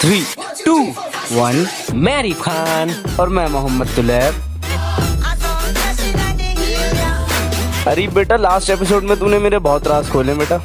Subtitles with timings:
[0.00, 0.20] Three
[0.64, 0.74] two
[1.32, 4.34] one Mary Khan और मैं मोहम्मद तुलैब।
[7.88, 10.56] अरे बेटा लास्ट एपिसोड में तूने मेरे बहुत राज खोले बेटा।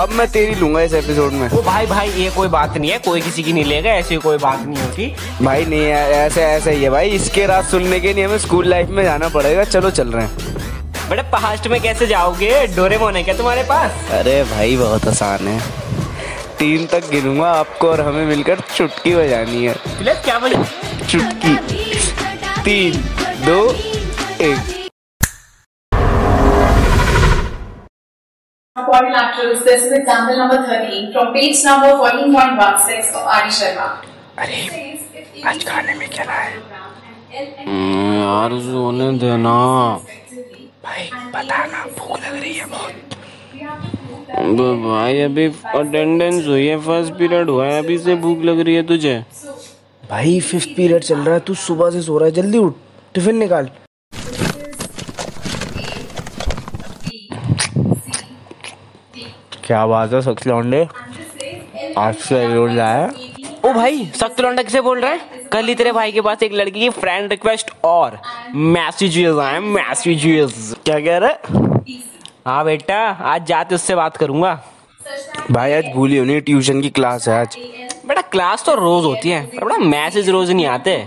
[0.00, 2.98] अब मैं तेरी लूँगा इस एपिसोड में। ओ भाई भाई ये कोई बात नहीं है।
[2.98, 6.72] कोई किसी की नहीं लेगा ऐसी कोई बात नहीं होती भाई नहीं है ऐसे ऐसे
[6.72, 9.90] ही है भाई। इसके राज सुनने के लिए हमें स्कूल लाइफ में जाना पड़ेगा। चलो
[9.90, 12.66] चल रहे हैं। बड़े पास्ट में कैसे जाओगे?
[12.76, 14.10] डोरेमोन है क्या तुम्हारे पास?
[14.10, 15.81] अरे भाई बहुत आसान है।
[16.58, 19.74] तीन तक गिनूँगा आपको और हमें मिलकर चुटकी बजानी है।
[20.24, 20.56] क्या बोले
[21.10, 21.54] चुटकी।
[22.64, 22.92] तीन
[23.46, 23.58] दो
[24.46, 24.78] एक।
[28.76, 29.60] Quadrilaterals.
[29.66, 33.88] This is example number 13 from page number 14.16 of Adi Sharma.
[34.38, 34.58] अरे
[35.46, 36.50] आज खाने में क्या है?
[37.32, 39.56] यार सोने देना।
[40.84, 42.92] भाई बताना भूख लग रही है बहुत।
[44.34, 48.82] भाई अभी अटेंडेंस हुई है फ़र्स्ट पीरियड हुआ है अभी से भूख लग रही है
[48.86, 49.14] तुझे।
[50.02, 52.74] भाई फिफ्थ पीरियड चल रहा है तू सुबह से सो रहा है जल्दी उठ
[53.14, 53.68] टिफ़िन निकाल।
[59.66, 60.86] क्या बात है सख्त लौंडे
[61.98, 63.10] आज से रोज लाया
[63.64, 65.20] ओ भाई सख्त लौंडा किसे बोल रहा है?
[65.52, 68.18] कल ही तेरे भाई के पास एक लड़की की फ्रेंड रिक्वेस्ट और।
[68.54, 71.38] मैसेजेस आए मैसेजेस क्या कह रहा है?
[72.46, 74.62] हाँ बेटा आज जाते उससे बात करूँगा।
[75.50, 77.56] भाई आज भूली होनी ट्यूशन की क्लास है आज।
[78.06, 81.06] बेटा क्लास तो रोज होती है पर बेटा मैसेज रोज नहीं आते।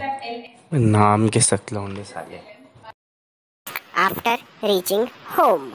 [0.74, 1.40] नाम के
[1.74, 2.56] लौंडे साले।
[4.06, 5.04] After reaching
[5.40, 5.68] home.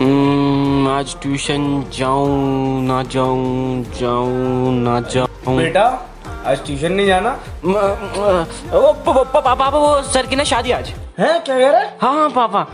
[0.00, 6.06] हम्म, आज ट्यूशन जाऊँ ना जाऊँ जाऊँ ना जाऊँ। बेटा
[6.46, 7.38] आज ट्यूशन नहीं जाना?
[7.64, 7.76] म-
[8.74, 11.80] ओ पापा पापा वो सर की ना शादी आज। है क्या कह रहा?
[11.80, 12.66] है हाँ हाँ पापा।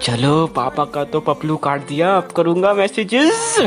[0.00, 3.58] चलो, पापा का तो पपलू काट दिया, अब करूँगा मैसेजेस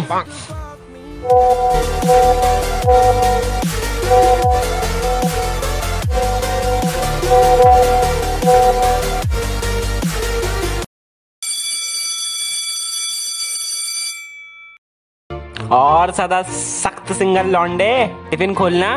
[15.71, 17.91] और सदा सख्त सिंगल लौंडे,
[18.29, 18.89] टिफ़िन खोलना।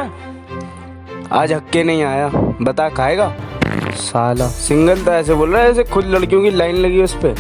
[1.32, 2.28] आज हक्के नहीं आया,
[2.62, 3.32] बता खाएगा?
[3.98, 7.34] साला। सिंगल तो ऐसे बोल रहा है ऐसे खुद लड़कियों की लाइन लगी उस पे।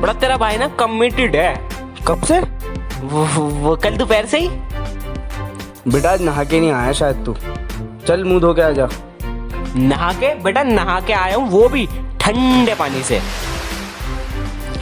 [0.00, 1.54] बड़ा तेरा भाई ना कमिटेड है।
[2.06, 2.40] कब से?
[3.02, 4.48] वो, वो कल दोपहर से ही।
[5.88, 7.34] बेटा आज नहा के नहीं आया शायद तू।
[8.06, 8.88] चल मुँह धो के आ जा।
[9.76, 11.86] नहा के बेटा नहा के आया हूँ वो भी
[12.20, 13.20] ठंडे पानी से।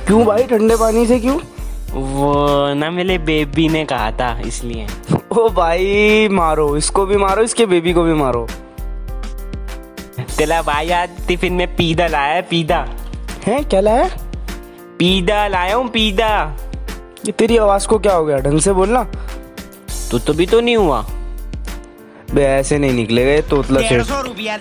[0.06, 1.38] क्यों भाई ठंडे पानी से क्यों?
[1.92, 4.86] वो ना मेरे बेबी ने कहा था इसलिए।
[5.32, 8.46] ओ भाई मारो इसको भी मारो इसके बेबी को भी मारो।
[10.38, 12.86] तेरा भाई आज टिफ़िन में पीदा लाया है पीदा।
[13.46, 14.08] हैं क्या लाया?
[14.98, 16.56] पीदा लाया हूँ पीदा।
[17.26, 19.04] ये तेरी आवाज़ को क्या हो गया ढंग से बोलना?
[20.10, 21.06] तो तो भी तो नहीं हुआ।
[22.34, 23.94] बे ऐसे नहीं निकलेगा ये तोतला से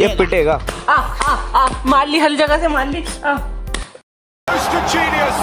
[0.03, 3.37] ये पिटेगा। आ, आ, आ, मार ली हर जगह से मार ली। आ।
[4.47, 4.79] Mr.
[4.93, 5.39] Genius!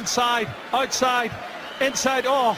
[0.00, 1.30] Inside, outside,
[1.88, 2.54] inside, oh!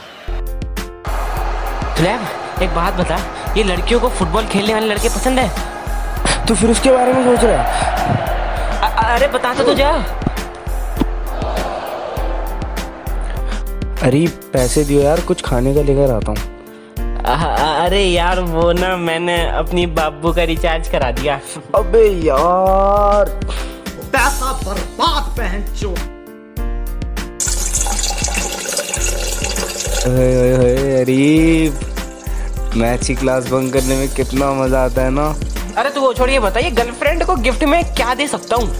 [2.62, 3.18] एक बात बता
[3.56, 5.73] ये लड़कियों को फुटबॉल खेलने वाले लड़के पसंद है?
[6.48, 7.68] तू फिर उसके बारे में सोच रहा है।
[9.14, 9.90] अरे बता तो जा।
[14.06, 16.52] अरे पैसे दियो यार कुछ खाने का लेकर आता हूँ।
[17.84, 21.40] अरे यार वो ना मैंने अपनी बाबू का रिचार्ज करा दिया।
[21.74, 23.30] अबे यार।
[24.12, 25.90] पैसा बर्बाद पहन चो
[30.10, 31.22] ओए ओए ओए अरे
[32.76, 35.26] मैथ की क्लास बंक करने में कितना मज़ा आता है ना।
[35.78, 38.74] अरे तू वो छोड़िए बताइए गर्लफ्रेंड को गिफ्ट में क्या दे सकता हूँ?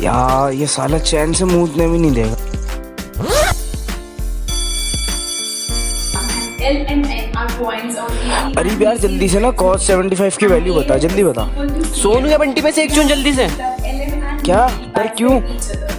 [0.00, 2.36] यार ये साला चैन से मूदने भी नहीं देगा।
[8.58, 11.48] अरे यार जल्दी से ना cos 75 की वैल्यू बता जल्दी बता।
[11.94, 14.66] सोनू या बंटी में से एक चुन जल्दी से। क्या?
[14.96, 15.40] पर क्यों?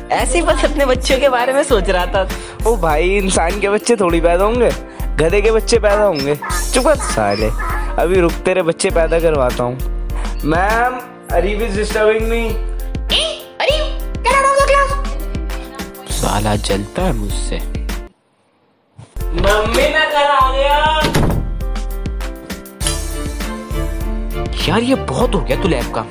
[0.09, 2.27] ऐसे ही बस अपने बच्चों के बारे में सोच रहा था।
[2.67, 4.71] ओ भाई इंसान के बच्चे थोड़ी पैदा होंगे
[5.23, 6.35] गधे के बच्चे पैदा होंगे।
[6.73, 9.75] चुप साले। अभी रुक तेरे बच्चे पैदा करवाता हूँ।
[10.45, 10.99] Ma'am
[11.35, 12.49] Areeb is disturbing me
[16.11, 17.57] साला जलता है मुझसे।
[19.17, 20.77] मम्मी मैं कल आ गया।
[24.67, 26.01] यार ये बहुत हो गया तू लैब का।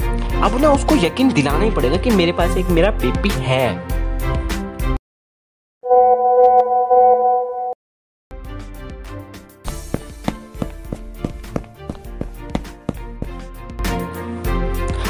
[0.47, 3.95] अब ना उसको यकीन दिलाना ही पड़ेगा कि मेरे पास एक मेरा बेबी है।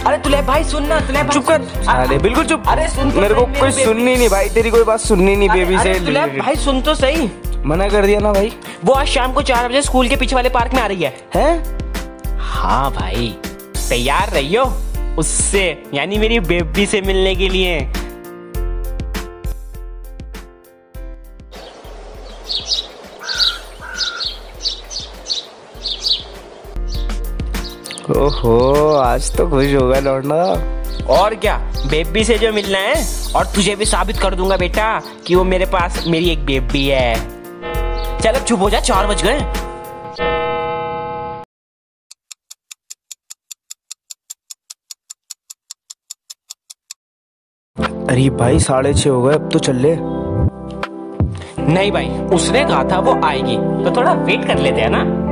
[0.07, 3.35] अरे तुले भाई सुनना तुले भाई चुप कर। अरे बिल्कुल चुप। अरे सुन तो मेरे
[3.35, 6.81] को कोई सुननी नहीं भाई तेरी कोई बात सुननी नहीं बेबी से तुले भाई सुन
[6.83, 7.29] तो सही।
[7.67, 8.53] मना कर दिया ना भाई।
[8.85, 11.17] वो आज शाम को चार बजे स्कूल के पीछे वाले पार्क में आ रही है।
[11.35, 12.39] हैं?
[12.39, 13.35] हाँ भाई
[13.89, 14.65] तैयार रहियो।
[15.19, 15.63] उससे
[15.95, 17.79] यानी मेरी बेबी से मिलने के लिए।
[28.11, 28.59] ओहो
[28.97, 30.43] आज तो खुश होगा लौंडा
[31.15, 31.57] और क्या?
[31.91, 32.95] बेबी से जो मिलना है
[33.37, 37.15] और तुझे भी साबित कर दूँगा बेटा कि वो मेरे पास मेरी एक बेबी है।
[38.21, 39.41] चल अब चुप हो जा चार बज गए।
[48.07, 49.97] अरे भाई साढ़े छः हो गए अब तो चल ले।
[51.73, 55.26] नहीं भाई उसने कहा था वो आएगी तो थोड़ा वेट कर लेते हैं ना।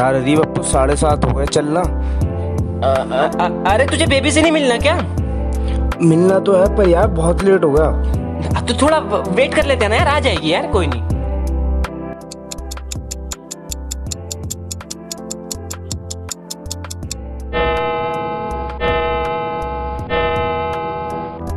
[0.00, 1.80] यार अदीब अब तो साढ़े सात हो गए चलना।
[3.70, 4.94] अरे तुझे बेबी से नहीं मिलना क्या?
[6.02, 8.98] मिलना तो है पर यार बहुत लेट हो गया। तो थोड़ा
[9.30, 11.02] वेट कर लेते हैं ना यार आ जाएगी यार कोई नहीं।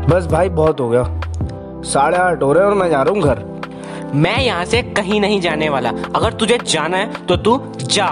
[0.07, 1.03] बस भाई बहुत हो गया।
[1.85, 3.51] साढ़े आठ हो रहे और मैं जा रहा हूँ घर।
[4.15, 8.07] मैं यहाँ से कहीं नहीं जाने वाला। अगर तुझे जाना है तो तू जा।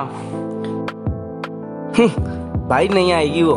[2.69, 3.55] भाई नहीं आएगी वो।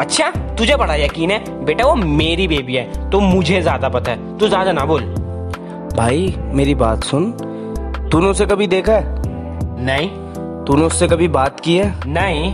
[0.00, 1.64] अच्छा तुझे बड़ा यकीन है?
[1.64, 5.02] बेटा वो मेरी बेबी है तो मुझे ज़्यादा पता है। तू ज़्यादा ना बोल।
[5.96, 7.30] भाई मेरी बात सुन।
[8.12, 9.84] तूने उसे कभी देखा है?
[9.84, 10.08] नहीं।
[10.64, 11.94] तूने उससे कभी बात की है?
[12.06, 12.52] नहीं।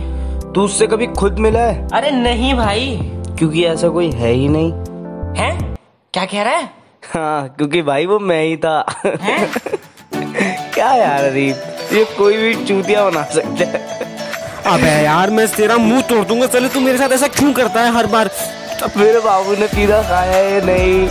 [0.53, 1.87] तू उससे कभी खुद मिला है?
[1.93, 2.97] अरे नहीं भाई।
[3.39, 4.71] क्योंकि ऐसा कोई है ही नहीं।
[5.37, 5.51] है?
[6.13, 6.69] क्या कह रहा है?
[7.13, 8.81] हाँ क्योंकि भाई वो मैं ही था।
[10.15, 11.55] क्या यार अरीब
[11.93, 13.79] ये कोई भी चूतिया बना सकता है।
[14.67, 17.93] अबे यार मैं तेरा मुँह तोड़ दूँगा चले तू मेरे साथ ऐसा क्यों करता है
[17.95, 18.29] हर बार?
[18.83, 21.07] अब मेरे बाबू ने पिज़्ज़ा खाया है नहीं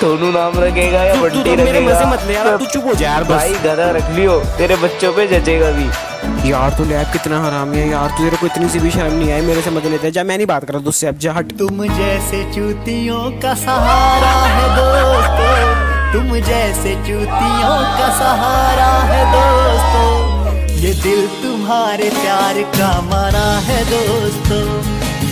[0.00, 2.94] सोनू नाम रखेगा या बंटी तो मेरे रखेगा। मज़े मत ले यार तू चुप हो
[2.94, 7.42] जा यार भाई गधा रख लियो तेरे बच्चों पे जचेगा भी। यार तू लैब कितना
[7.44, 9.90] हरामी है यार तू तेरे को इतनी सी भी शर्म नहीं आई मेरे से मज़े
[9.90, 13.54] लेते जा मैं नहीं बात कर रहा तुझसे अब जा हट। तुम जैसे चूतियों का
[13.66, 15.79] सहारा है दोस्तों।
[16.12, 24.64] तुम जैसे चूतियों का सहारा है दोस्तों। ये दिल तुम्हारे प्यार का मना है दोस्तों।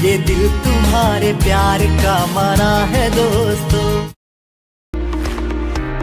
[0.03, 3.89] ये दिल तुम्हारे प्यार का मना है दोस्तों।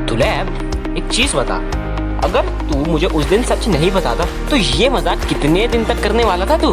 [0.06, 1.58] दुलैब एक चीज़ बता।
[2.26, 6.24] अगर तू मुझे उस दिन सच नहीं बताता तो ये मज़ाक कितने दिन तक करने
[6.24, 6.72] वाला था तू?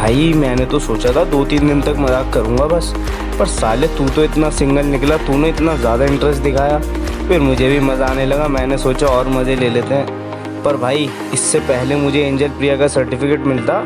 [0.00, 2.92] भाई, मैंने तो सोचा था दो तीन दिन तक मज़ाक करूँगा बस,
[3.38, 6.78] पर साले तू तो इतना सिंगल निकला, तूने इतना ज़्यादा इंटरेस्ट दिखाया।
[7.28, 11.08] फिर मुझे भी मज़ा आने लगा, मैंने सोचा और मज़े ले लेते हैं। पर भाई,
[11.34, 13.80] इससे पहले मुझे एंजल प्रिया का सर्टिफिकेट मिलता,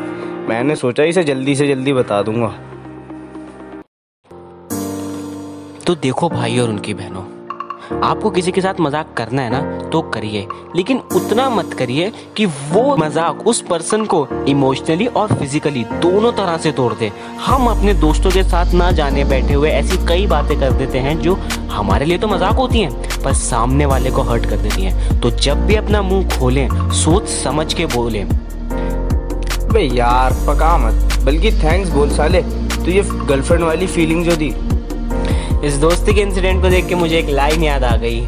[0.49, 2.53] मैंने सोचा इसे जल्दी से जल्दी बता दूँगा।
[5.87, 7.34] तो देखो भाई और उनकी बहनों
[7.93, 12.45] आपको किसी के साथ मज़ाक करना है ना तो करिए। लेकिन उतना मत करिए कि
[12.45, 17.11] वो मज़ाक उस पर्सन को इमोशनली और फिजिकली दोनों तरह से तोड़ दे।
[17.45, 21.19] हम अपने दोस्तों के साथ ना जाने बैठे हुए ऐसी कई बातें कर देते हैं
[21.21, 21.37] जो
[21.71, 25.31] हमारे लिए तो मज़ाक होती हैं, पर सामने वाले को हर्ट कर देती हैं। तो
[25.31, 28.23] जब भी अपना मुँह खोलें, सोच समझ के बोलें।
[29.75, 32.41] यार, पका मत। बल्कि थैंक्स बोल साले,
[32.75, 34.49] तू ये गर्लफ्रेंड वाली फीलिंग जो दी
[35.65, 38.19] इस दोस्ती के इंसिडेंट को देख के मुझे एक लाइन याद आ गई।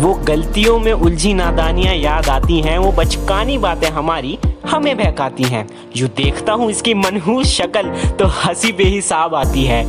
[0.00, 5.66] वो गलतियों में उलझी नादानियाँ याद आती हैं, वो बचकानी बातें हमारी हमें बहकाती हैं।
[5.96, 9.82] जो देखता हूँ इसकी मनहूस शक्ल तो हँसी बेहिसाब आती है।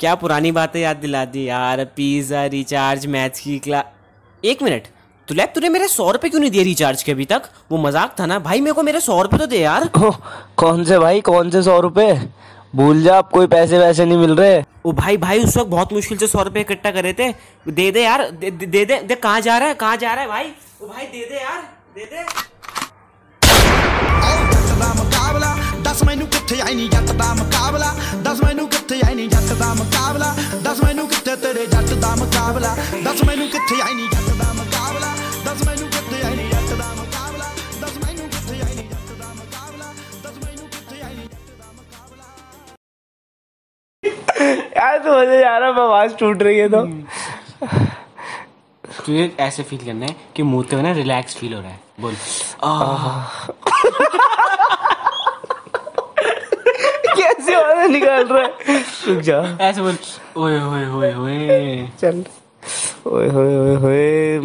[0.00, 1.84] क्या पुरानी बातें याद दिला दी यार?
[1.96, 4.88] पिज्जा रिचार्ज मैथ्स की क्लास एक मिनट।
[5.27, 8.15] तू लैब तूने मेरे सौ रुपए क्यों नहीं दिए रिचार्ज के अभी तक वो मजाक
[8.19, 10.17] था ना भाई मेरे को मेरे सौ रुपए तो दे यार ओह,
[10.57, 12.07] कौन से भाई कौन से सौ रुपए
[12.75, 15.93] भूल जा अब कोई पैसे वैसे नहीं मिल रहे ओ भाई भाई उस वक्त बहुत
[15.93, 17.31] मुश्किल से सौ रुपए इकट्ठा करे थे
[17.71, 20.23] दे दे यार दे दे दे, दे, दे कहाँ जा रहा है कहाँ जा रहा
[20.23, 21.61] है भाई ओ भाई दे दे यार
[21.95, 22.25] दे दे
[24.51, 27.93] ਜੱਟ ਦਾ ਮੁਕਾਬਲਾ ਦੱਸ ਮੈਨੂੰ ਕਿੱਥੇ ਆਈ ਨਹੀਂ ਜੱਟ ਦਾ ਮੁਕਾਬਲਾ
[28.23, 32.75] ਦੱਸ ਮੈਨੂੰ ਕਿੱਥੇ ਆਈ ਨਹੀਂ ਜੱਟ ਦਾ ਮੁਕਾਬਲਾ ਦੱਸ ਮੈਨੂੰ ਕਿੱਥੇ ਤੇਰੇ ਜੱਟ ਦਾ ਮੁਕਾਬਲਾ
[33.03, 34.07] ਦੱਸ ਮੈਨੂੰ ਕਿੱਥੇ ਆਈ ਨਹੀਂ
[44.76, 46.86] यार तो मज़े जा रहा है आवाज़ टूट रही है तो।
[49.06, 52.12] तुझे ऐसे फील करना है कि मुँह पे ना रिलैक्स फील हो रहा है। बोल।
[57.16, 58.48] कैसे आवाज़ निकाल रहा है?
[59.08, 59.96] रुक जा। ऐसे बोल
[60.36, 62.24] ओए ओए ओए ओए। चल।
[63.06, 64.42] ओए होए ओए होए